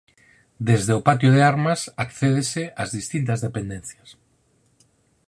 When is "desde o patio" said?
0.69-1.29